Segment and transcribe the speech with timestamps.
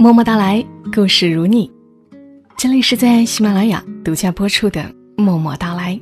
[0.00, 1.68] 默默到来，故事如你。
[2.56, 4.80] 这里是在喜马拉雅独家播出的
[5.20, 5.96] 《默默到来》，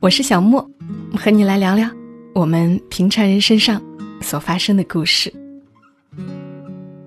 [0.00, 0.68] 我是小莫，
[1.16, 1.88] 和你来聊聊
[2.34, 3.80] 我们平常人身上
[4.20, 5.32] 所发生的故事。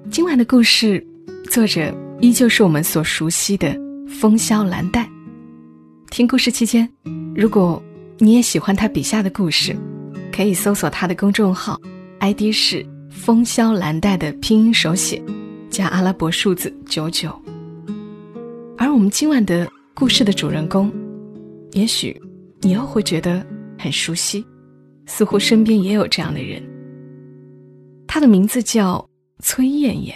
[0.10, 1.06] 今晚的故事，
[1.50, 3.78] 作者依旧是我们所熟悉的
[4.08, 5.06] 风萧兰黛。
[6.12, 6.90] 听故事期间，
[7.36, 7.84] 如果
[8.20, 9.76] 你也喜欢他笔下的故事，
[10.34, 11.78] 可以搜索他的公众号
[12.22, 15.22] ，ID 是“风萧兰黛”的拼音手写
[15.72, 17.34] 加阿拉伯数字九九。
[18.78, 20.92] 而我们今晚的故事的主人公，
[21.72, 22.22] 也许
[22.60, 23.44] 你又会觉得
[23.80, 24.46] 很熟悉，
[25.06, 26.62] 似乎身边也有这样的人。
[28.06, 29.04] 他的名字叫
[29.40, 30.16] 崔艳艳。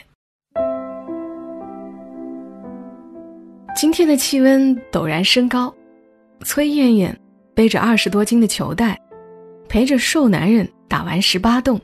[3.76, 5.74] 今天的气温陡然升高。
[6.44, 7.18] 崔艳艳
[7.54, 9.00] 背着二十多斤的球袋，
[9.70, 11.80] 陪着瘦男人打完十八洞，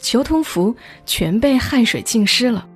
[0.00, 2.66] 球童服全被汗水浸湿了。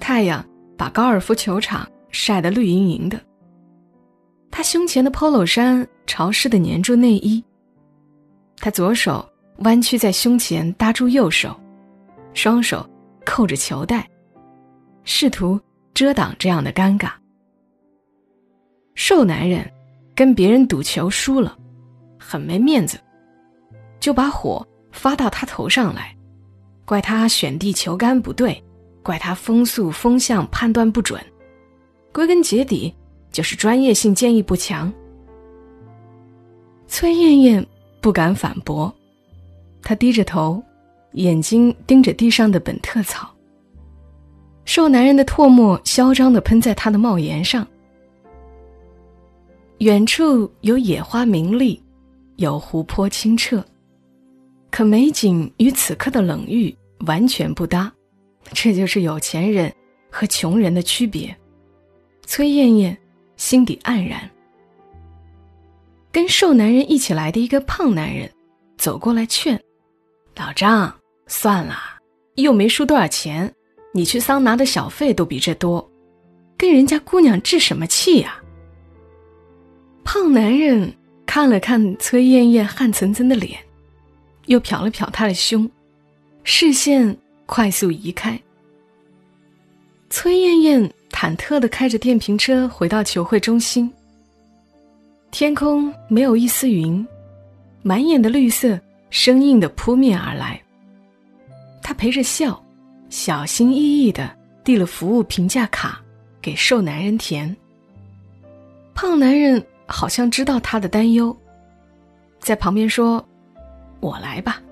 [0.00, 0.44] 太阳
[0.76, 3.20] 把高尔夫球场晒得绿莹莹的。
[4.50, 7.42] 他胸前的 polo 衫潮湿的粘住内衣。
[8.56, 9.24] 他左手
[9.58, 11.54] 弯曲在胸前搭住右手，
[12.34, 12.88] 双手
[13.24, 14.08] 扣着球袋，
[15.04, 15.60] 试图
[15.94, 17.12] 遮挡这样的尴尬。
[18.94, 19.70] 瘦男人
[20.14, 21.56] 跟别人赌球输了，
[22.18, 22.98] 很没面子，
[23.98, 26.14] 就把火发到他头上来，
[26.84, 28.62] 怪他选地球杆不对，
[29.02, 31.20] 怪他风速风向判断不准，
[32.12, 32.94] 归根结底
[33.32, 34.92] 就是专业性建议不强。
[36.86, 37.66] 崔艳艳
[38.00, 38.92] 不敢反驳，
[39.82, 40.62] 她低着头，
[41.12, 43.30] 眼睛盯着地上的本特草。
[44.64, 47.66] 瘦男人的唾沫嚣张地喷在他的帽檐上。
[49.78, 51.82] 远处有野花明丽，
[52.36, 53.64] 有湖泊清澈，
[54.70, 56.76] 可美景与此刻的冷遇
[57.06, 57.90] 完全不搭。
[58.52, 59.72] 这就是有钱人
[60.10, 61.34] 和穷人的区别。
[62.26, 62.96] 崔艳艳
[63.36, 64.28] 心底黯然。
[66.12, 68.30] 跟瘦男人一起来的一个胖男人
[68.76, 69.60] 走过来劝
[70.36, 70.92] ：“老张，
[71.26, 71.76] 算了，
[72.34, 73.52] 又没输多少钱，
[73.92, 75.88] 你去桑拿的小费都比这多，
[76.56, 78.42] 跟人家姑娘置什么气呀？”
[80.02, 80.92] 胖男人
[81.26, 83.58] 看了看崔艳艳汗涔涔的脸，
[84.46, 85.70] 又瞟了瞟她的胸，
[86.42, 87.16] 视线
[87.46, 88.40] 快速移开。
[90.10, 93.90] 崔艳艳忐忑的开着电瓶车回到球会中心。
[95.30, 97.06] 天空没有一丝云，
[97.82, 98.78] 满眼的绿色
[99.08, 100.60] 生硬的扑面而来。
[101.82, 102.62] 她陪着笑，
[103.08, 104.30] 小心翼翼的
[104.62, 106.00] 递了服务评价卡
[106.42, 107.56] 给瘦男人填。
[108.94, 109.64] 胖男人。
[109.92, 111.36] 好像知道他的担忧，
[112.38, 113.26] 在旁边说
[113.98, 114.62] ：“我来吧。”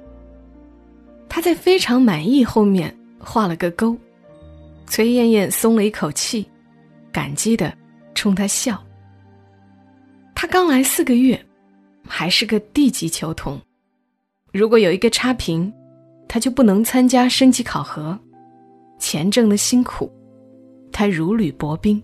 [1.28, 3.98] 他在非常满意后面画了个勾。
[4.88, 6.46] 崔艳艳松了一口气，
[7.12, 7.72] 感激的
[8.14, 8.82] 冲他笑。
[10.34, 11.38] 他刚来四个月，
[12.06, 13.60] 还是个地级球童，
[14.52, 15.72] 如果有一个差评，
[16.26, 18.18] 他就不能参加升级考核，
[18.98, 20.10] 钱挣的辛苦，
[20.90, 22.02] 他如履薄冰。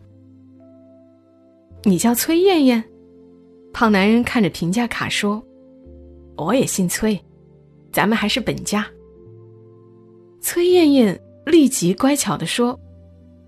[1.85, 2.85] 你叫崔艳艳？
[3.73, 5.43] 胖男人看着评价卡说
[6.37, 7.19] ：“我也姓崔，
[7.91, 8.87] 咱们还是本家。”
[10.41, 12.79] 崔艳艳立即乖巧的说：“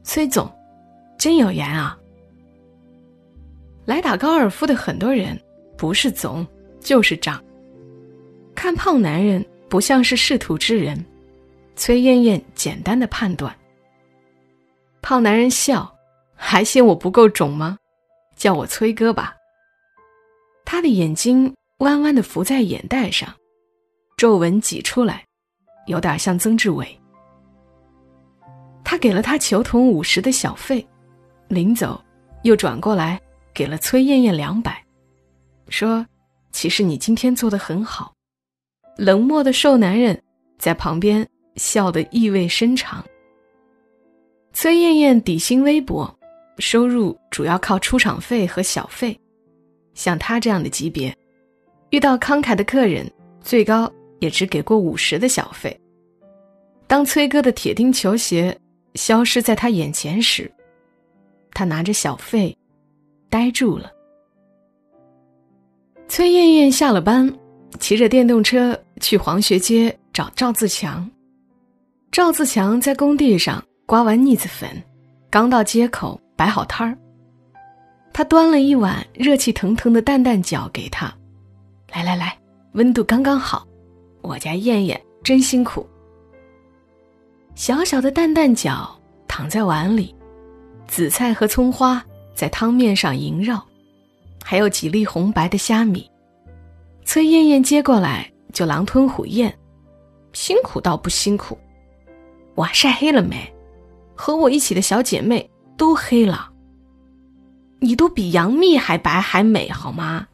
[0.05, 0.51] 崔总，
[1.19, 1.99] 真有缘啊！
[3.85, 5.39] 来打高尔夫的很多人，
[5.77, 6.47] 不是总
[6.81, 7.43] 就是长。
[8.55, 11.05] 看胖男人不像是仕途之人，
[11.75, 13.55] 崔艳艳简单的判断。
[15.03, 15.91] 胖男人笑，
[16.35, 17.79] 还嫌我不够肿吗？
[18.37, 19.35] 叫我崔哥吧。”
[20.67, 23.33] 他的眼睛弯弯的浮在眼袋上，
[24.17, 25.25] 皱纹挤出来，
[25.87, 26.87] 有点像曾志伟。
[28.89, 30.87] 他给了他球童五十的小费，
[31.49, 32.01] 临走
[32.45, 33.21] 又转过来
[33.53, 34.81] 给了崔艳艳两百，
[35.69, 36.07] 说
[36.53, 38.15] ：“其实你今天做的很好。”
[38.97, 40.23] 冷漠的瘦男人
[40.57, 43.05] 在旁边笑得意味深长。
[44.53, 46.09] 崔艳艳底薪微薄，
[46.59, 49.19] 收入主要靠出场费和小费。
[49.95, 51.13] 像他这样的级别，
[51.91, 53.11] 遇到慷慨的客人，
[53.41, 55.77] 最高也只给过五十的小费。
[56.87, 58.57] 当崔哥的铁钉球鞋
[58.97, 60.51] 消失在他眼前时，
[61.53, 62.57] 他拿着小费，
[63.29, 63.93] 呆住了。
[66.09, 67.33] 崔艳艳下了班，
[67.79, 71.09] 骑着电动车去黄学街找赵自强。
[72.11, 74.71] 赵自强在工地上刮完腻子粉，
[75.29, 76.97] 刚到街口摆好摊儿。
[78.13, 81.15] 他端了一碗热气腾腾的担担饺给他，
[81.93, 82.39] 来来来，
[82.73, 83.67] 温度刚刚好。
[84.23, 85.87] 我家燕燕真辛苦。
[87.57, 88.87] 小小的蛋蛋饺
[89.27, 90.15] 躺在碗里，
[90.87, 92.05] 紫菜和葱花
[92.35, 93.67] 在汤面上萦绕，
[94.45, 96.09] 还有几粒红白的虾米。
[97.07, 99.51] 崔艳艳接过来就狼吞虎咽，
[100.35, 101.59] 辛苦倒不辛苦。
[102.55, 103.51] 我，晒黑了没？
[104.15, 106.51] 和我一起的小姐妹都黑了。
[107.81, 110.27] 你都比杨幂还白还美好吗？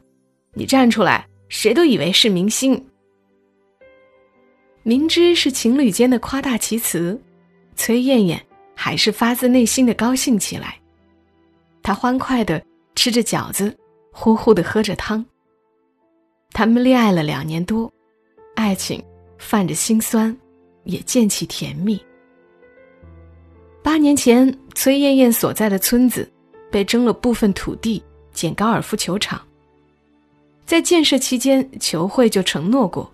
[0.53, 2.85] 你站出来，谁都以为是明星。
[4.83, 7.19] 明知是情侣间的夸大其词，
[7.73, 8.45] 崔艳艳
[8.75, 10.77] 还是发自内心的高兴起来。
[11.81, 12.61] 她欢快的
[12.93, 13.73] 吃着饺子，
[14.11, 15.25] 呼呼的喝着汤。
[16.51, 17.91] 他们恋爱了两年多，
[18.55, 19.01] 爱情
[19.37, 20.35] 泛着心酸，
[20.83, 21.97] 也渐起甜蜜。
[23.81, 26.29] 八年前，崔艳艳所在的村子
[26.69, 28.03] 被征了部分土地
[28.33, 29.41] 建高尔夫球场。
[30.65, 33.12] 在建设期间，球会就承诺过。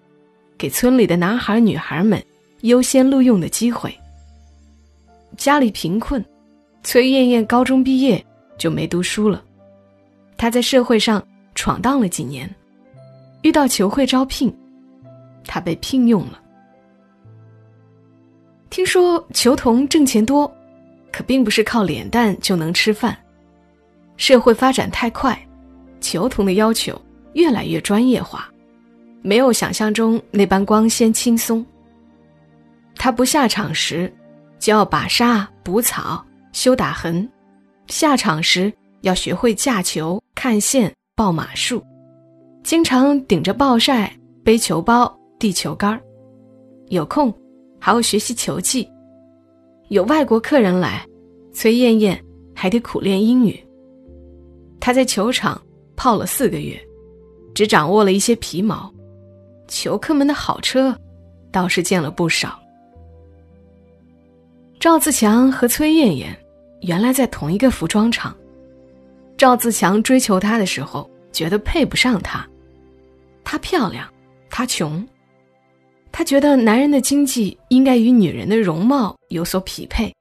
[0.60, 2.22] 给村里的男孩女孩们
[2.62, 3.98] 优先录用的机会。
[5.38, 6.24] 家里贫困，
[6.84, 8.24] 崔艳艳高中毕业
[8.58, 9.42] 就没读书了。
[10.36, 11.26] 她在社会上
[11.56, 12.54] 闯荡了几年，
[13.42, 14.54] 遇到球会招聘，
[15.46, 16.42] 她被聘用了。
[18.70, 20.54] 听说球童挣钱多，
[21.10, 23.18] 可并不是靠脸蛋就能吃饭。
[24.18, 25.40] 社会发展太快，
[26.02, 27.02] 球童的要求
[27.32, 28.52] 越来越专业化。
[29.22, 31.66] 没有想象中那般光鲜轻松。
[32.96, 34.12] 他不下场时，
[34.60, 37.28] 就要把沙、补草、修打痕；
[37.88, 38.72] 下场时
[39.02, 41.82] 要学会架球、看线、报码数。
[42.64, 44.14] 经常顶着暴晒
[44.44, 46.02] 背球包、递球杆儿，
[46.88, 47.34] 有空
[47.80, 48.88] 还要学习球技。
[49.88, 51.06] 有外国客人来，
[51.54, 52.22] 崔艳艳
[52.54, 53.58] 还得苦练英语。
[54.80, 55.60] 她在球场
[55.96, 56.78] 泡了四个月，
[57.56, 58.94] 只掌握了一些皮毛。
[59.70, 60.94] 球客们的好车，
[61.52, 62.60] 倒是见了不少。
[64.80, 66.38] 赵自强和崔艳艳
[66.82, 68.36] 原来在同一个服装厂。
[69.38, 72.46] 赵自强追求她的时候，觉得配不上她，
[73.44, 74.08] 她漂亮，
[74.50, 75.08] 他穷，
[76.12, 80.14] 他觉得男人的经济应该与女人的容貌有所匹配，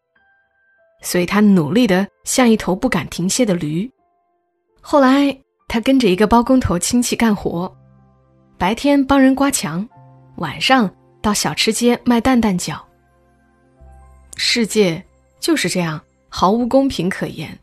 [1.02, 3.90] 所以他努力的像一头不敢停歇的驴。
[4.80, 5.36] 后来，
[5.66, 7.72] 他跟着一个包工头亲戚干活。
[8.58, 9.88] 白天帮人刮墙，
[10.38, 12.80] 晚上到小吃街卖蛋蛋饺。
[14.36, 15.00] 世界
[15.38, 17.56] 就是这样，毫无公平可言。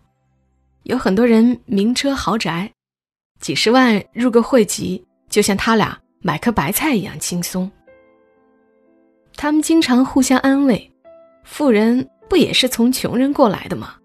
[0.83, 2.71] 有很多人名车豪宅，
[3.41, 7.69] 几十万入个会籍，就像他俩买颗白菜一样轻松。
[9.35, 10.89] 他们经常互相安慰
[11.43, 13.95] ：“富人不也是从穷人过来的吗？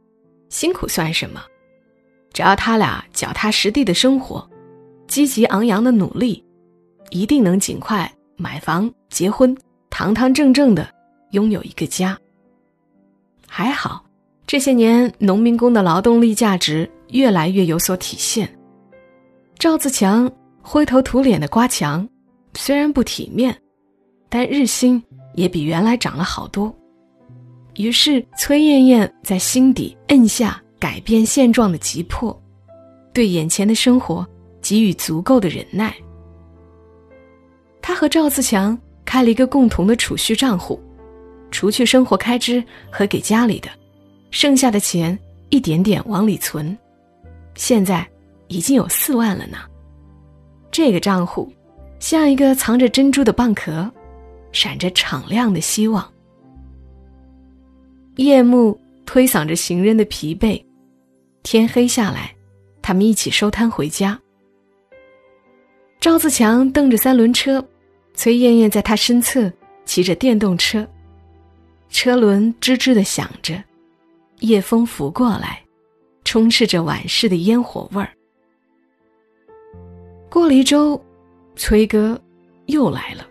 [0.48, 1.40] 辛苦算什么？
[2.32, 4.44] 只要他俩脚踏实地的生活，
[5.06, 6.44] 积极昂扬的努力。”
[7.10, 9.56] 一定能尽快买房、结婚，
[9.90, 10.88] 堂堂正正的
[11.32, 12.18] 拥有一个家。
[13.46, 14.04] 还好，
[14.46, 18.48] 这些年农民工的劳动力价值越来越有所体现。
[19.58, 20.30] 赵自强
[20.62, 22.08] 灰头土脸的刮墙，
[22.54, 23.56] 虽然不体面，
[24.28, 25.02] 但日薪
[25.34, 26.74] 也比原来涨了好多。
[27.76, 32.36] 于是，崔艳艳在心底摁下改变现状的急迫，
[33.12, 34.26] 对眼前的生活
[34.60, 35.94] 给予足够的忍耐。
[37.82, 40.80] 他和赵自强开了一个共同的储蓄账户，
[41.50, 43.68] 除去生活开支和给家里的，
[44.30, 45.18] 剩下的钱
[45.48, 46.76] 一点点往里存，
[47.54, 48.06] 现在
[48.48, 49.58] 已经有四万了呢。
[50.70, 51.52] 这个账户
[51.98, 53.90] 像一个藏着珍珠的蚌壳，
[54.52, 56.08] 闪着敞亮的希望。
[58.16, 60.62] 夜幕推搡着行人的疲惫，
[61.42, 62.34] 天黑下来，
[62.82, 64.16] 他们一起收摊回家。
[66.00, 67.64] 赵自强蹬着三轮车。
[68.12, 69.50] 崔艳艳在他身侧
[69.86, 70.86] 骑着电动车，
[71.88, 73.62] 车轮吱吱的响着，
[74.40, 75.62] 夜风拂过来，
[76.22, 78.12] 充斥着晚市的烟火味儿。
[80.28, 81.02] 过了一周，
[81.56, 82.20] 崔哥
[82.66, 83.26] 又来了，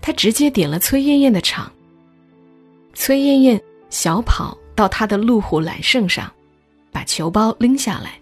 [0.00, 1.72] 他直接点了崔艳艳的场。
[2.92, 6.30] 崔艳艳小跑到他的路虎揽胜上，
[6.92, 8.20] 把球包拎下来。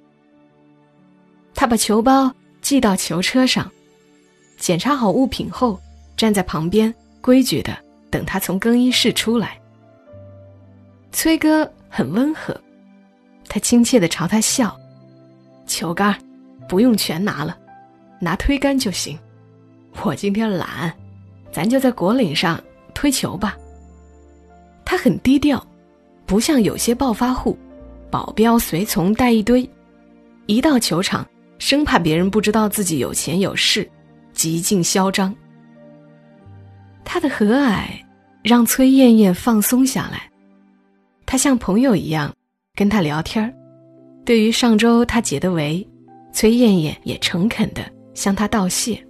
[1.53, 2.33] 他把球包
[2.63, 3.71] 系到球车上。
[4.57, 5.79] 检查好物品后，
[6.17, 7.77] 站在旁边，规矩的
[8.11, 9.61] 等他从更衣室出来。
[11.11, 12.59] 崔哥很温和，
[13.49, 14.75] 他亲切的朝他笑
[15.67, 16.17] ：“球杆
[16.69, 17.59] 不用全拿了，
[18.21, 19.19] 拿推杆就行。
[20.03, 20.95] 我今天懒，
[21.53, 22.59] 咱就在果岭上
[22.95, 23.59] 推球吧。”
[24.87, 25.63] 他很低调，
[26.25, 27.59] 不像有些暴发户，
[28.11, 29.69] 保镖随从带一堆，
[30.47, 31.27] 一到球场，
[31.65, 33.89] 生怕别人不知道自己有钱有势。
[34.33, 35.33] 极尽嚣张。
[37.05, 37.85] 他的和蔼，
[38.43, 40.29] 让崔艳艳放松下来，
[41.25, 42.35] 他像朋友一样
[42.75, 43.55] 跟他聊天。
[44.25, 45.87] 对于上周他解的围，
[46.33, 49.01] 崔艳艳也诚恳地向他道谢。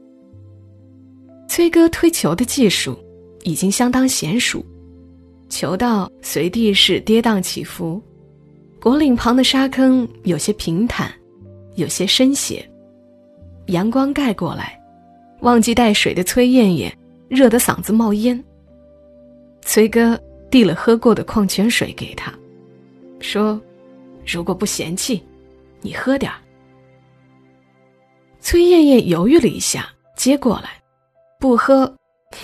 [1.49, 2.99] 崔哥推球的技术
[3.45, 4.63] 已经相当娴熟，
[5.49, 8.03] 球道随地是跌宕起伏，
[8.79, 11.11] 果岭旁的沙坑有些平坦，
[11.75, 12.69] 有些深斜。
[13.67, 14.81] 阳光盖过来，
[15.41, 16.93] 忘记带水的崔艳艳
[17.29, 18.43] 热得嗓子冒烟。
[19.63, 22.33] 崔哥递了喝过的矿泉水给他，
[23.21, 23.61] 说
[24.27, 25.23] ：“如果不嫌弃，
[25.81, 26.39] 你喝点儿。”
[28.41, 30.71] 崔艳艳犹豫了一下，接过来，
[31.39, 31.93] 不喝，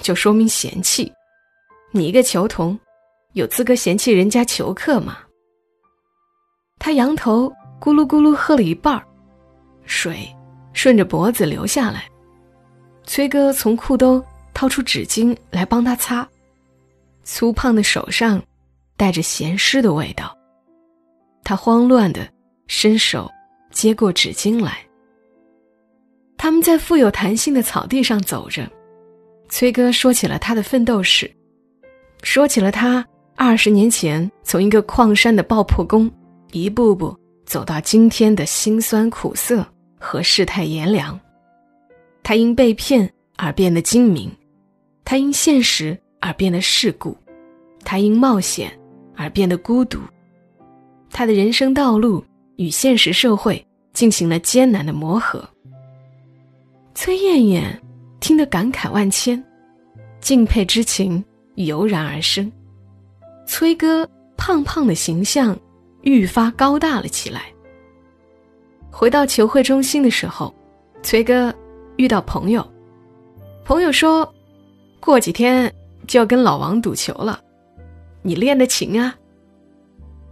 [0.00, 1.12] 就说明嫌弃。
[1.90, 2.78] 你一个球童，
[3.32, 5.18] 有资格嫌弃人家球客吗？
[6.78, 9.04] 他仰头咕噜咕噜喝了一半儿，
[9.88, 10.32] 水
[10.72, 12.04] 顺着脖子流下来。
[13.04, 16.28] 崔哥从裤兜掏出纸巾来帮他擦。
[17.24, 18.40] 粗胖的手上
[18.96, 20.36] 带着咸湿的味道，
[21.42, 22.28] 他慌乱的
[22.66, 23.30] 伸手
[23.70, 24.78] 接过纸巾来。
[26.36, 28.70] 他们在富有弹性的草地上走着，
[29.48, 31.30] 崔哥说起了他的奋斗史，
[32.22, 33.04] 说起了他
[33.36, 36.10] 二十年前从一个矿山的爆破工，
[36.52, 39.66] 一步步走到今天的辛酸苦涩
[39.98, 41.18] 和世态炎凉。
[42.22, 44.30] 他因被骗而变得精明，
[45.04, 45.98] 他因现实。
[46.20, 47.16] 而变得世故，
[47.84, 48.76] 他因冒险
[49.14, 50.00] 而变得孤独，
[51.12, 52.24] 他的人生道路
[52.56, 55.48] 与现实社会进行了艰难的磨合。
[56.92, 57.80] 崔艳艳
[58.18, 59.40] 听得感慨万千，
[60.20, 61.24] 敬佩之情
[61.54, 62.50] 油然而生。
[63.46, 64.04] 崔哥
[64.36, 65.56] 胖胖的形象
[66.02, 67.42] 愈发高大了起来。
[68.98, 70.52] 回到球会中心的时候，
[71.04, 71.54] 崔哥
[71.98, 72.68] 遇到朋友，
[73.64, 74.28] 朋友说，
[74.98, 75.72] 过几天。
[76.06, 77.38] 就要跟老王赌球了，
[78.22, 79.14] 你练得勤啊？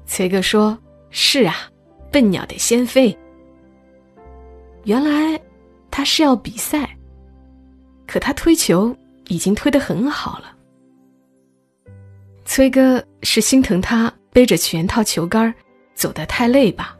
[0.07, 0.77] 崔哥说
[1.11, 1.55] ：“是啊，
[2.11, 3.15] 笨鸟得先飞。”
[4.85, 5.39] 原来
[5.91, 6.97] 他是要比赛，
[8.07, 8.97] 可他推球
[9.29, 10.57] 已经推得很好了。
[12.47, 15.55] 崔哥是心疼他背着全套球杆
[15.95, 16.96] 走得太累吧？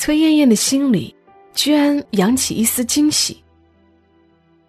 [0.00, 1.14] 崔艳艳的心里
[1.52, 3.44] 居然扬起一丝惊喜。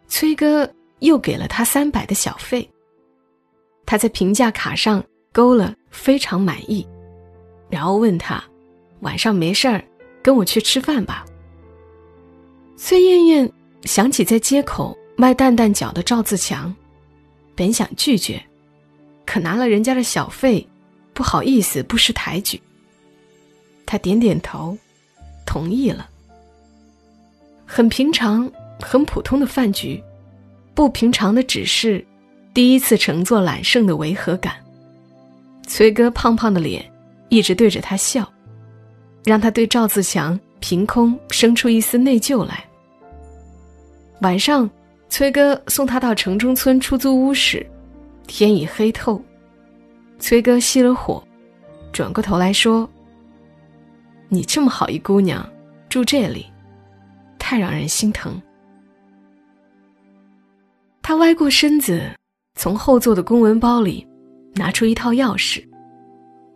[0.09, 0.69] 崔哥。
[0.99, 2.69] 又给了他三百的小费，
[3.87, 6.87] 他在评价卡上勾了非常满意，
[7.71, 8.43] 然后问他
[9.01, 9.83] ：“晚上没事儿，
[10.21, 11.25] 跟我去吃饭吧。”
[12.77, 13.51] 崔艳艳
[13.85, 16.71] 想起在街口卖蛋蛋饺的赵自强，
[17.55, 18.39] 本想拒绝，
[19.25, 20.63] 可拿了人家的小费，
[21.15, 22.61] 不好意思不识抬举。
[23.87, 24.77] 他点点头，
[25.45, 26.09] 同意了。
[27.65, 30.01] 很平常、很普通的饭局。
[30.73, 32.03] 不平常的只是，
[32.53, 34.55] 第一次乘坐揽胜的违和感。
[35.67, 36.83] 崔哥胖胖的脸
[37.29, 38.29] 一直对着他笑，
[39.23, 42.63] 让他对赵自强凭空生出一丝内疚来。
[44.21, 44.69] 晚上，
[45.09, 47.65] 崔哥送他到城中村出租屋时，
[48.27, 49.21] 天已黑透。
[50.19, 51.23] 崔哥熄了火，
[51.91, 52.89] 转过头来说
[54.33, 55.45] ：“你这么好一姑娘，
[55.89, 56.45] 住这里，
[57.37, 58.41] 太让人心疼。”
[61.03, 62.01] 他歪过身子，
[62.55, 64.07] 从后座的公文包里
[64.55, 65.61] 拿出一套钥匙，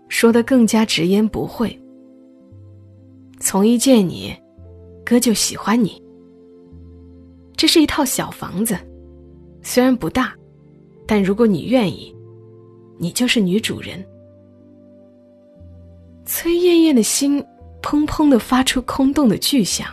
[0.07, 1.77] 说的更加直言不讳
[3.41, 4.33] ：“从一见你，
[5.05, 6.01] 哥就喜欢你。
[7.57, 8.77] 这是一套小房子，
[9.61, 10.33] 虽然不大，
[11.05, 12.15] 但如果你愿意，
[12.97, 14.01] 你就是女主人。”
[16.25, 17.43] 崔艳艳的心
[17.85, 19.87] 砰砰的发出空洞的巨响。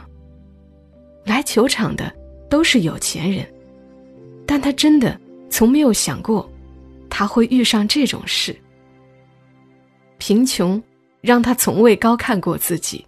[1.26, 2.10] 来球场的
[2.48, 3.46] 都是有钱人。
[4.46, 5.20] 但他真的
[5.50, 6.50] 从没有想过，
[7.10, 8.58] 他会遇上这种事。
[10.16, 10.82] 贫穷
[11.20, 13.06] 让他从未高看过自己，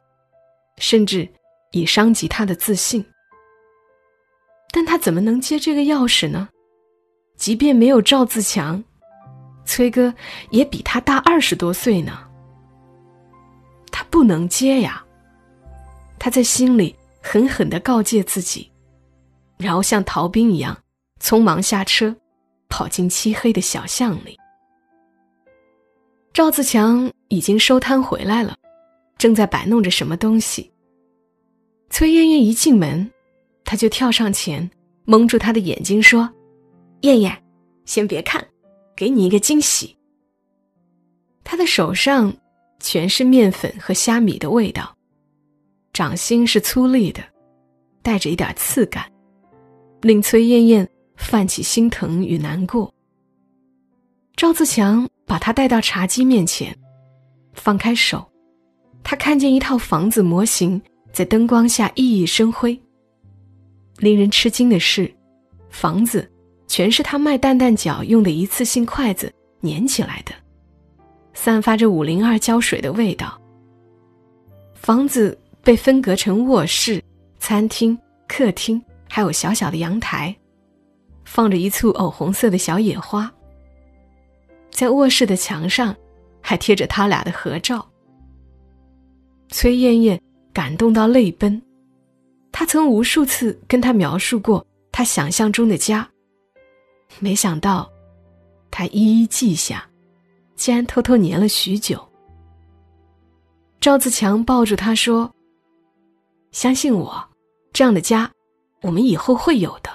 [0.77, 1.27] 甚至
[1.73, 3.03] 已伤及他的自信。
[4.71, 6.49] 但他怎么能接这个钥匙呢？
[7.39, 8.85] 即便没有赵自强，
[9.65, 10.13] 崔哥
[10.51, 12.24] 也比他大二十多岁呢。
[13.95, 15.05] 他不能接呀！
[16.19, 18.69] 他在心里狠狠的告诫自己，
[19.57, 20.77] 然后像逃兵一样。
[21.21, 22.15] 匆忙下车，
[22.69, 24.37] 跑进漆黑的小巷里。
[26.33, 28.57] 赵自强已经收摊回来了，
[29.17, 30.73] 正在摆弄着什么东西。
[31.89, 33.09] 崔艳艳一进门，
[33.65, 34.69] 他就跳上前，
[35.05, 36.29] 蒙住她的眼睛说
[37.03, 37.45] ：“艳艳，
[37.85, 38.45] 先别看，
[38.97, 39.97] 给你一个惊喜。”
[41.45, 42.35] 他的手上
[42.85, 44.95] 全是面粉和虾米的味道，
[45.93, 47.23] 掌心是粗粝的，
[48.03, 49.11] 带着一点刺感，
[50.03, 50.89] 令崔艳艳。
[51.17, 52.93] 泛起心疼与难过，
[54.35, 56.77] 赵自强把他带到茶几面前，
[57.53, 58.27] 放开手，
[59.05, 62.79] 他看见一套房子模型在灯光下熠熠生辉。
[63.99, 65.09] 令人吃惊的是，
[65.71, 66.29] 房子
[66.67, 70.35] 全是他卖蛋蛋饺用的一次性筷子粘起来的，
[71.35, 73.39] 散发着五零二胶水的味道。
[74.75, 77.03] 房子被分隔成卧室、
[77.39, 80.35] 餐厅、客厅，还有小小的阳台，
[81.25, 83.31] 放着一簇藕红色的小野花。
[84.71, 85.95] 在卧室的墙上，
[86.41, 87.87] 还贴着他俩的合照。
[89.49, 90.21] 崔艳艳
[90.53, 91.61] 感动到泪奔。
[92.51, 96.09] 他曾无数次跟他描述过他想象中的家，
[97.19, 97.91] 没想到，
[98.71, 99.89] 他一一记下，
[100.57, 101.99] 竟然偷偷粘了许久。
[103.81, 105.31] 赵自强抱住他说
[106.53, 107.23] ：“相信我，
[107.73, 108.31] 这样的家，
[108.81, 109.91] 我们以后会有的。”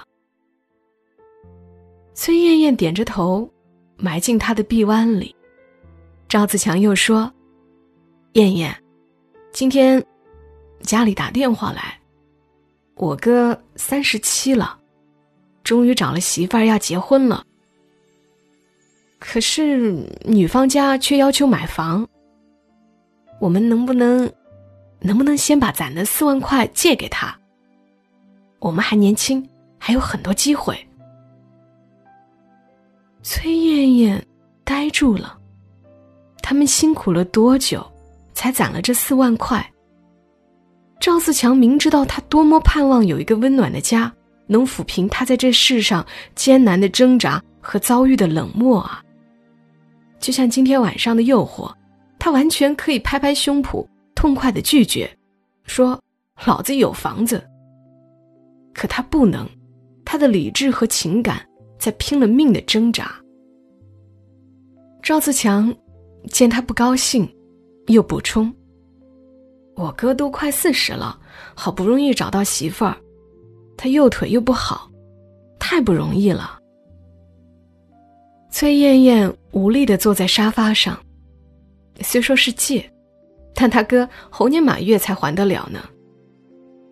[2.14, 3.50] 崔艳艳点着头，
[3.96, 5.34] 埋进他的臂弯里。
[6.28, 7.32] 赵自强又说
[8.34, 8.76] ：“艳艳，
[9.52, 10.04] 今天
[10.82, 11.98] 家里打电话来。”
[12.94, 14.78] 我哥三十七了，
[15.64, 17.42] 终于找了媳妇儿要结婚了。
[19.20, 22.08] 可是女方家却要求买房。
[23.38, 24.28] 我们能不能，
[24.98, 27.38] 能不能先把攒的四万块借给他？
[28.58, 29.46] 我们还年轻，
[29.78, 30.76] 还有很多机会。
[33.22, 34.26] 崔艳艳
[34.64, 35.38] 呆住了，
[36.42, 37.86] 他们辛苦了多久，
[38.32, 39.64] 才攒了这四万块？
[40.98, 44.12] 赵自强明知道他多么盼望有一个温暖的家，
[44.46, 49.02] 能抚平他在这世上艰难的挣扎和遭遇的冷漠啊。
[50.20, 51.72] 就像今天晚上的诱惑，
[52.18, 55.10] 他完全可以拍拍胸脯，痛快的拒绝，
[55.64, 55.98] 说
[56.44, 57.42] ：“老子有房子。”
[58.74, 59.48] 可他不能，
[60.04, 61.44] 他的理智和情感
[61.78, 63.10] 在拼了命的挣扎。
[65.02, 65.74] 赵自强
[66.28, 67.26] 见他不高兴，
[67.86, 68.54] 又补充。
[69.74, 71.18] 我哥都快四十了，
[71.54, 72.94] 好不容易找到媳妇儿，
[73.78, 74.90] 他右腿又不好，
[75.58, 76.59] 太不容易了。
[78.50, 80.98] 崔艳艳无力的坐在沙发上，
[82.00, 82.90] 虽说是借，
[83.54, 85.88] 但他哥猴年马月才还得了呢。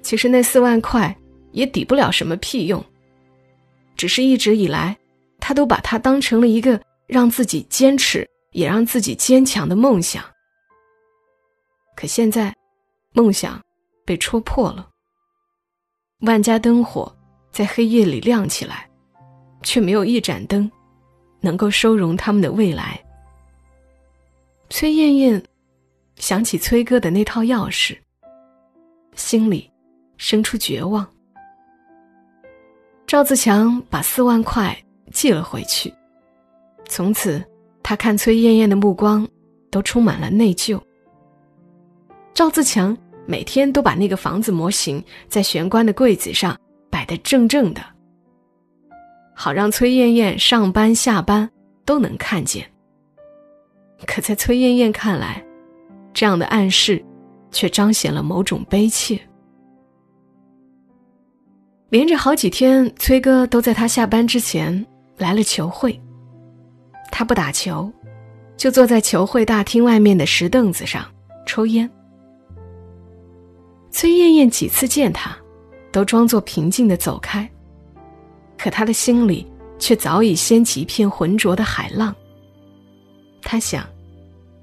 [0.03, 1.15] 其实那四万块
[1.53, 2.83] 也抵不了什么屁用，
[3.97, 4.97] 只是一直以来，
[5.41, 10.25] 他都把它当成了一个让自己坚持也让自己坚强的梦想。
[11.97, 12.55] 可现在。
[13.15, 13.61] 梦想
[14.05, 14.91] 被戳破了。
[16.21, 17.13] 万家灯火
[17.51, 18.89] 在黑夜里亮起来，
[19.63, 20.71] 却没有一盏灯
[21.41, 23.01] 能够收容他们的未来。
[24.71, 25.43] 崔艳艳
[26.17, 27.97] 想起崔哥的那套钥匙，
[29.15, 29.71] 心里
[30.17, 31.07] 生出绝望。
[33.07, 34.77] 赵自强把四万块
[35.13, 35.93] 寄了回去，
[36.87, 37.43] 从此
[37.83, 39.27] 他看崔艳艳的目光
[39.71, 40.81] 都充满了内疚。
[42.35, 42.97] 赵自强。
[43.31, 47.83] 每天都把那个房子模型在玄关的柜子上摆得正正的，
[49.41, 51.49] 好让崔艳艳上班下班
[51.85, 52.69] 都能看见。
[54.05, 55.41] 可在崔艳艳看来，
[56.13, 57.01] 这样的暗示
[57.53, 59.17] 却彰显了某种悲切。
[61.89, 64.85] 连着好几天，崔哥都在他下班之前
[65.19, 65.99] 来了球会。
[67.13, 67.89] 他不打球，
[68.57, 71.07] 就坐在球会大厅外面的石凳子上
[71.47, 71.89] 抽烟。
[73.93, 75.31] 崔艳艳几次见他，
[75.93, 77.49] 都装作平静的走开。
[78.59, 79.47] 可他的心里
[79.79, 82.15] 却早已掀起一片浑浊的海浪。
[83.41, 83.87] 他想，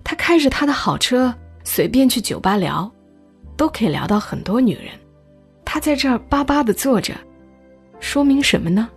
[0.04, 2.92] 他开着他的好车，随便去酒吧聊，
[3.56, 4.90] 都可以聊到很多女人。
[5.64, 7.14] 他在这儿巴巴的坐着，
[8.00, 8.90] 说明什么呢？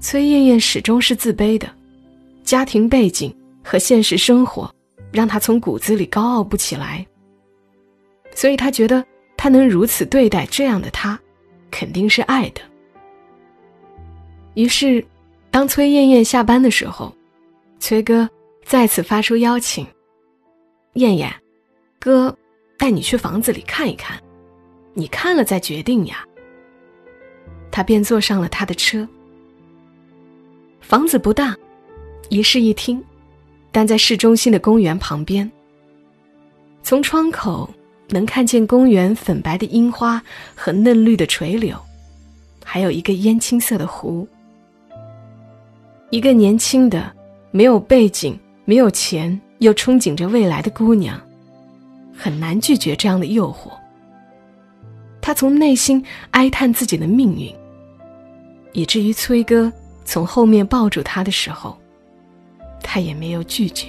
[0.00, 1.68] 崔艳艳始终是自卑的，
[2.42, 4.70] 家庭背景和现实生活，
[5.12, 7.06] 让她从骨子里高傲不起来。
[8.34, 9.04] 所以他觉得，
[9.36, 11.18] 他能如此对待这样的他，
[11.70, 12.60] 肯定是爱的。
[14.54, 15.04] 于是，
[15.50, 17.14] 当崔艳艳下班的时候，
[17.78, 18.28] 崔哥
[18.64, 19.86] 再次发出邀请
[20.94, 21.32] ：“艳艳，
[21.98, 22.36] 哥
[22.78, 24.20] 带你去房子里看一看，
[24.94, 26.24] 你看了再决定呀。”
[27.70, 29.08] 他便坐上了他的车。
[30.80, 31.56] 房子不大，
[32.28, 33.02] 一室一厅，
[33.70, 35.50] 但在市中心的公园旁边。
[36.82, 37.68] 从窗口。
[38.12, 40.20] 能看见公园粉白的樱花
[40.56, 41.78] 和嫩绿的垂柳，
[42.64, 44.26] 还有一个烟青色的湖。
[46.10, 47.10] 一个年轻的、
[47.52, 51.20] 没有背景、没有钱又憧憬着未来的姑娘，
[52.12, 53.70] 很难拒绝这样的诱惑。
[55.20, 57.54] 她从内心哀叹自己的命运，
[58.72, 59.72] 以至于崔哥
[60.04, 61.78] 从后面抱住她的时候，
[62.82, 63.88] 他也没有拒绝。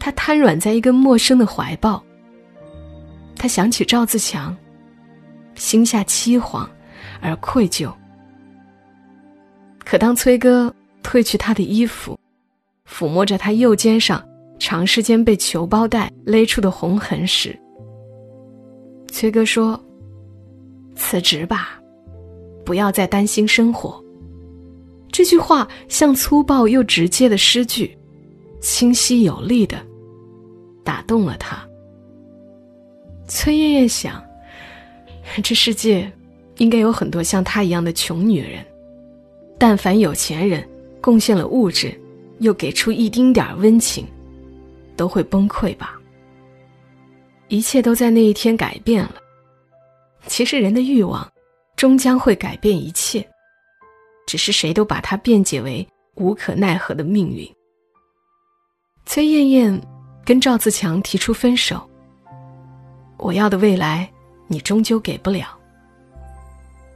[0.00, 2.02] 他瘫软在一个陌生的怀抱。
[3.36, 4.56] 他想起赵自强，
[5.54, 6.66] 心下凄惶
[7.20, 7.92] 而愧疚。
[9.86, 12.18] 可当崔哥褪去他的衣服，
[12.90, 14.20] 抚摸着他右肩上
[14.58, 17.56] 长时间被球包带勒出的红痕时，
[19.12, 19.80] 崔哥说
[20.96, 21.80] ：“辞职吧，
[22.64, 24.02] 不要再担心生活。”
[25.12, 27.96] 这句话像粗暴又直接的诗句，
[28.60, 29.78] 清晰有力的
[30.82, 31.64] 打动了他。
[33.28, 34.20] 崔艳艳想，
[35.44, 36.10] 这世界
[36.56, 38.64] 应该有很多像她一样的穷女人，
[39.58, 40.66] 但凡有钱人
[41.00, 41.98] 贡献了物质，
[42.40, 44.06] 又给出一丁点温情，
[44.96, 45.98] 都会崩溃吧。
[47.48, 49.14] 一切都在那一天改变了。
[50.26, 51.26] 其实人的欲望，
[51.76, 53.26] 终将会改变一切。
[54.26, 57.48] 只是谁都把它辩解为无可奈何的命运。
[59.04, 59.80] 崔艳艳
[60.24, 61.88] 跟赵自强提出分手。
[63.18, 64.10] 我要的未来，
[64.48, 65.56] 你终究给不了。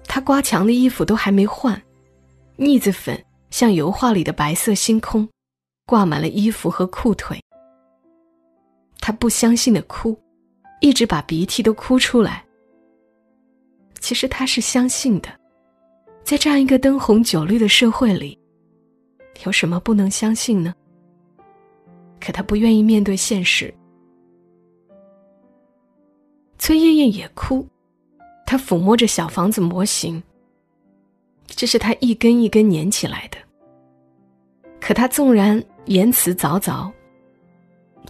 [0.09, 1.81] 他刮墙的衣服都还没换，
[2.63, 3.19] 腻子粉
[3.49, 5.27] 像油画里的白色星空，
[5.87, 7.41] 挂满了衣服和裤腿。
[9.01, 10.15] 他不相信的哭，
[10.83, 12.45] 一直把鼻涕都哭出来。
[13.99, 15.31] 其实他是相信的。
[16.23, 18.39] 在这样一个灯红酒绿的社会里，
[19.47, 20.75] 有什么不能相信呢？
[22.21, 23.73] 可他不愿意面对现实。
[26.59, 27.67] 崔艳艳也哭，
[28.45, 30.23] 她抚摸着小房子模型。
[31.57, 33.39] 这是他一根一根粘起来的。
[34.81, 36.91] 可他纵然言辞凿凿，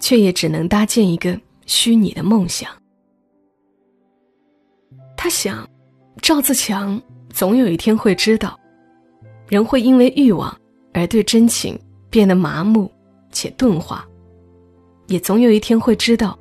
[0.00, 2.70] 却也只能搭建一个虚拟的梦想。
[5.16, 5.68] 他想，
[6.22, 7.00] 赵自强。
[7.32, 8.58] 总有一天会知道，
[9.46, 10.52] 人会因为欲望
[10.92, 11.78] 而对真情
[12.10, 12.90] 变得麻木
[13.30, 14.04] 且钝化，
[15.06, 16.36] 也总有一天会知道，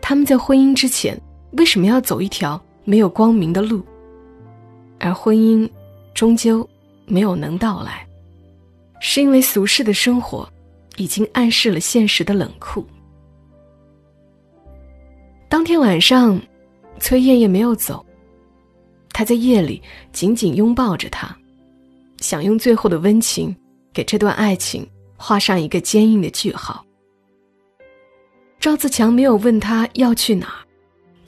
[0.00, 1.20] 他们在婚姻之前
[1.54, 3.82] 为什么要走一条没有光明的路，
[5.00, 5.68] 而婚姻
[6.18, 6.68] 终究
[7.06, 8.04] 没有能到来，
[8.98, 10.52] 是因为俗世的生活
[10.96, 12.84] 已经暗示了现实的冷酷。
[15.48, 16.42] 当天晚上，
[16.98, 18.04] 崔艳艳没有走。
[19.10, 19.80] 他在夜里
[20.12, 21.32] 紧紧拥抱着她，
[22.18, 23.54] 想用最后的温情
[23.92, 24.84] 给这段爱情
[25.16, 26.84] 画上一个坚硬的句号。
[28.58, 30.66] 赵自强没有问他要去哪儿，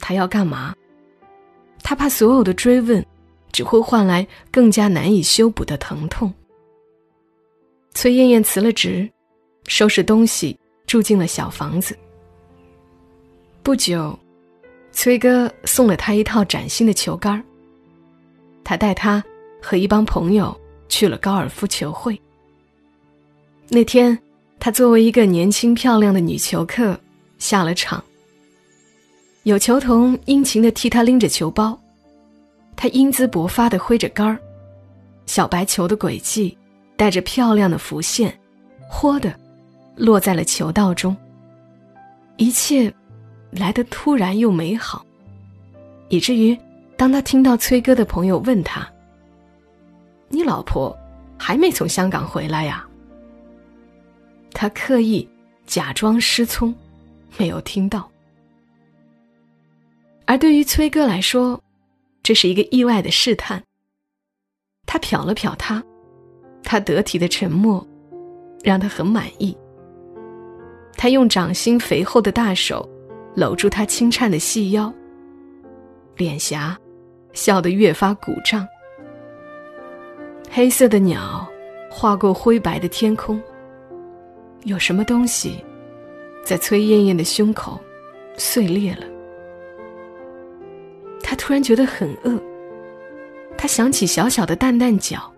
[0.00, 0.74] 他要干嘛，
[1.80, 3.06] 他怕所有的追问
[3.52, 6.32] 只会换来更加难以修补的疼痛。
[7.92, 9.10] 崔艳艳辞了职，
[9.66, 11.96] 收拾东西住进了小房子。
[13.62, 14.18] 不久，
[14.92, 17.42] 崔哥送了他一套崭新的球杆。
[18.62, 19.22] 他带她
[19.60, 20.58] 和一帮朋友
[20.88, 22.18] 去了高尔夫球会。
[23.68, 24.16] 那天，
[24.60, 26.98] 她作为一个年轻漂亮的女球客
[27.38, 28.02] 下了场。
[29.44, 31.79] 有球童殷勤的替她拎着球包，
[32.82, 34.38] 他英姿勃发的挥着杆儿，
[35.26, 36.56] 小白球的轨迹
[36.96, 38.34] 带着漂亮的浮线，
[38.88, 39.38] 豁的
[39.96, 41.14] 落在了球道中。
[42.38, 42.90] 一切
[43.50, 45.04] 来得突然又美好，
[46.08, 46.58] 以至于。
[46.96, 48.86] 当他听到崔哥的朋友问他
[50.28, 50.94] ：“你老婆
[51.38, 52.86] 还没从香港回来呀？”
[54.52, 55.28] 他刻意
[55.66, 56.74] 假装失聪，
[57.36, 58.10] 没有听到。
[60.24, 61.62] 而对于崔哥来说，
[62.22, 63.62] 这是一个意外的试探。
[64.86, 65.82] 他瞟了瞟他，
[66.62, 67.86] 他得体的沉默
[68.62, 69.56] 让他很满意。
[70.96, 72.88] 他用掌心肥厚的大手
[73.34, 74.92] 搂住他轻颤的细腰，
[76.16, 76.76] 脸颊。
[77.32, 78.66] 笑得越发鼓胀。
[80.50, 81.48] 黑色的鸟
[81.88, 83.40] 划过灰白的天空。
[84.64, 85.64] 有什么东西
[86.44, 87.78] 在崔艳艳的胸口
[88.36, 89.06] 碎裂了？
[91.30, 92.36] 她突然觉得很饿。
[93.56, 95.32] 她想起小小的蛋蛋脚。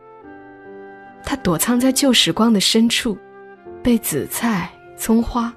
[1.23, 3.15] 她躲藏在旧时光的深处，
[3.83, 5.53] 被紫菜、葱花，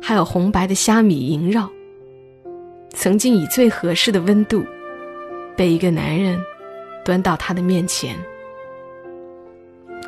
[0.00, 1.68] 还有红白的虾米萦绕。
[2.90, 4.64] 曾经以最合适的温度。
[5.56, 6.40] 被一个男人
[7.04, 8.16] 端到他的面前，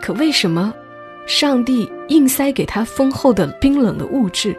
[0.00, 0.72] 可为什么
[1.26, 4.56] 上帝硬塞给他丰厚的冰冷的物质，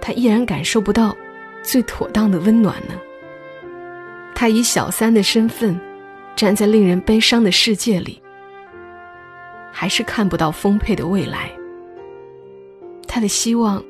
[0.00, 1.14] 他依然感受不到
[1.62, 2.94] 最妥当的温暖呢？
[4.42, 5.80] 他以小三的身份
[6.34, 8.20] 站在令人悲伤的世界里，
[9.70, 11.48] 还是看不到丰沛的未来。
[13.06, 13.80] 他的希望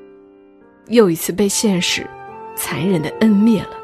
[0.88, 2.06] 又一次被现实
[2.54, 3.81] 残忍的摁灭了。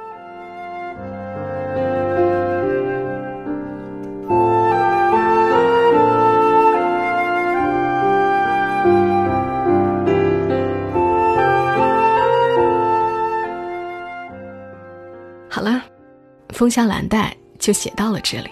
[16.59, 18.51] 风香蓝带就写到了这里。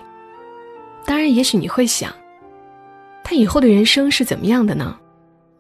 [1.05, 2.15] 当然，也许你会想，
[3.25, 4.97] 他以后的人生是怎么样的呢？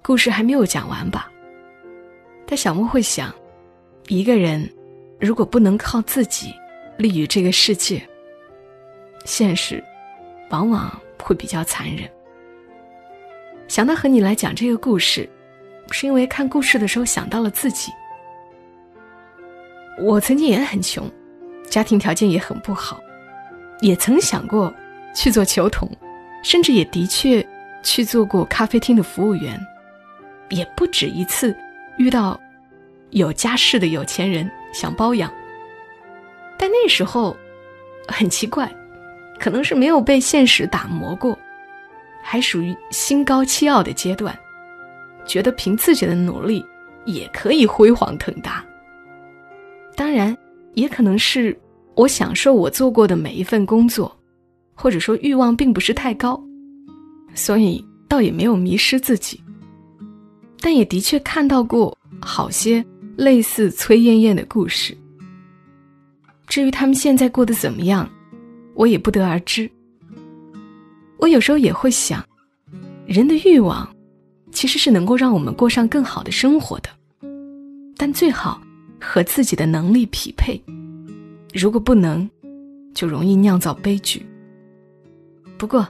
[0.00, 1.28] 故事还没有讲完吧？
[2.46, 3.34] 但小莫会想，
[4.06, 4.64] 一个人
[5.18, 6.54] 如果不能靠自己
[6.96, 8.00] 立于这个世界，
[9.24, 9.82] 现实
[10.50, 12.08] 往往会比较残忍。
[13.66, 15.28] 想到和你来讲这个故事，
[15.90, 17.90] 是因为看故事的时候想到了自己。
[19.98, 21.10] 我曾经也很穷，
[21.68, 23.00] 家庭条件也很不好，
[23.80, 24.72] 也曾想过
[25.14, 25.90] 去做球童，
[26.42, 27.46] 甚至也的确
[27.82, 29.60] 去做过咖啡厅的服务员，
[30.48, 31.54] 也不止一次。
[31.98, 32.38] 遇到
[33.10, 35.32] 有家室的有钱人想包养，
[36.58, 37.34] 但那时候
[38.06, 38.70] 很奇怪，
[39.38, 41.38] 可能是没有被现实打磨过，
[42.22, 44.38] 还属于心高气傲的阶段，
[45.24, 46.62] 觉得凭自己的努力
[47.06, 48.62] 也可以辉煌腾达。
[49.94, 50.36] 当然，
[50.76, 51.58] 也可能是
[51.94, 54.14] 我享受我做过的每一份工作，
[54.74, 56.38] 或者说欲望并不是太高，
[57.34, 59.42] 所以倒也没有迷失自己。
[60.60, 62.84] 但也的确看到过好些
[63.16, 64.96] 类似崔艳艳的故事。
[66.46, 68.08] 至于他们现在过得怎么样，
[68.74, 69.70] 我也不得而知。
[71.16, 72.22] 我有时候也会想，
[73.06, 73.88] 人的欲望
[74.52, 76.90] 其实是能够让我们过上更好的生活的，
[77.96, 78.60] 但最好
[79.00, 80.60] 和自己的能力匹配。
[81.52, 82.28] 如果不能，
[82.94, 84.24] 就容易酿造悲剧。
[85.58, 85.86] 不过，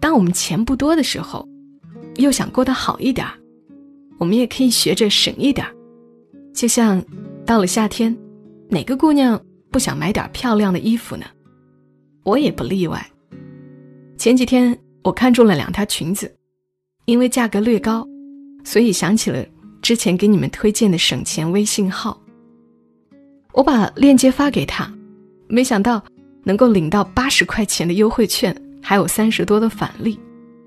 [0.00, 1.46] 当我们钱不多的时候，
[2.16, 3.26] 又想过得好一点。
[4.18, 5.66] 我们也可以学着省一点，
[6.54, 7.04] 就像
[7.44, 8.16] 到了夏天，
[8.68, 9.38] 哪个姑娘
[9.70, 11.26] 不想买点漂亮的衣服呢？
[12.22, 13.04] 我也不例外。
[14.16, 16.32] 前几天我看中了两条裙子，
[17.06, 18.06] 因为价格略高，
[18.64, 19.44] 所以想起了
[19.82, 22.18] 之前给你们推荐的省钱微信号。
[23.54, 24.92] 我把链接发给他，
[25.46, 26.02] 没想到
[26.42, 30.18] 能够领到八十块钱的优惠券，还有三十多的返利，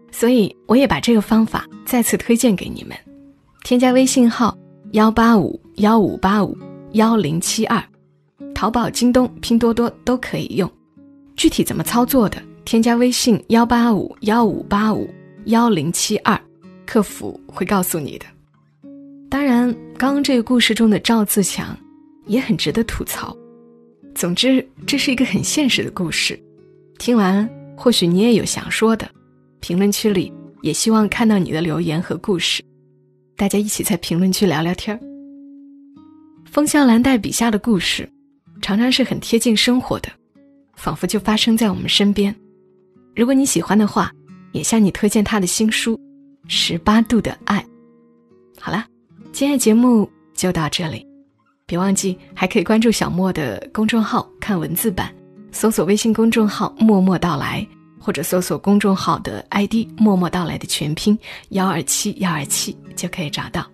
[0.10, 2.98] 所以我也把这个方法再次推荐给你们。
[3.64, 4.58] 添加微信号
[4.94, 6.58] 幺八五幺五八五
[6.94, 7.84] 幺零七二，
[8.56, 10.72] 淘宝、京东、拼多多都可以用。
[11.36, 12.42] 具体怎么操作的？
[12.64, 15.10] 添加微信幺八五幺五八五
[15.46, 16.40] 幺零七二，
[16.86, 18.26] 客服会告诉你的。
[19.30, 21.78] 当然，刚刚这个故事中的赵自强
[22.28, 23.36] 也很值得吐槽。
[24.14, 26.40] 总之，这是一个很现实的故事。
[27.00, 29.10] 听完，或许你也有想说的。
[29.60, 32.64] 评论区里也希望看到你的留言和故事。
[33.36, 35.00] 大家一起在评论区聊聊天儿。
[36.46, 38.10] 风向蓝带笔下的故事，
[38.62, 40.10] 常常是很贴近生活的，
[40.76, 42.36] 仿佛就发生在我们身边。
[43.16, 44.12] 如果你喜欢的话，
[44.52, 45.96] 也向你推荐他的新书
[46.48, 47.60] 《十八度的爱》。
[48.60, 48.86] 好了，
[49.32, 51.06] 今天的节目就到这里，
[51.68, 55.14] 别忘记还可以关注小莫的公众号看文字版，
[55.52, 57.68] 搜索微信公众号“默默到来”。
[58.00, 61.18] 或者搜索公众号的 ID“ 默默到来”的全拼
[61.50, 63.70] 幺二七幺二七就可以找到。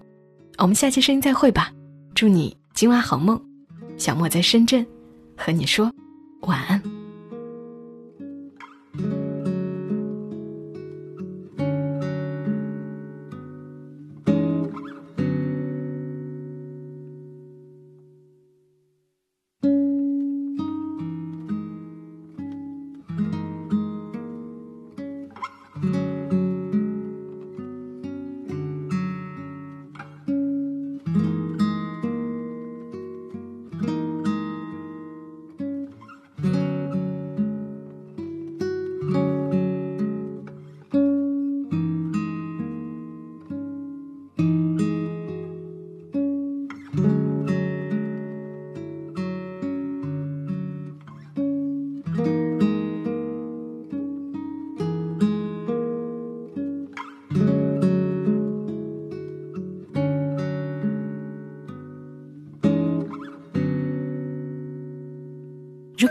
[0.57, 1.71] 我们下期声音再会吧，
[2.15, 3.39] 祝你今晚好梦。
[3.95, 4.83] 小莫在深圳，
[5.37, 5.91] 和你说
[6.41, 7.02] 晚安。